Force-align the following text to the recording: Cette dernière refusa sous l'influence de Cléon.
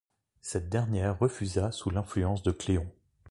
Cette 0.41 0.67
dernière 0.67 1.19
refusa 1.19 1.71
sous 1.71 1.91
l'influence 1.91 2.41
de 2.41 2.49
Cléon. 2.51 2.91